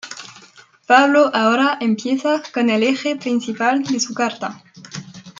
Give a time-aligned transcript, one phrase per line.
[0.87, 4.63] Pablo ahora empieza con el eje principal de su carta.